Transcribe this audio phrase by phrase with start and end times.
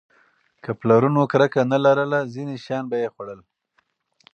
[0.63, 3.39] که پلرونه کرکه نه لرله، ځینې شیان به یې خوړل.